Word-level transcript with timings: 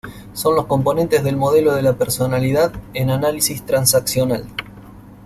Son 0.33 0.55
los 0.55 0.65
componentes 0.65 1.23
del 1.23 1.37
modelo 1.37 1.75
de 1.75 1.83
la 1.83 1.93
personalidad 1.95 2.73
en 2.95 3.11
Análisis 3.11 3.63
Transaccional. 3.67 4.47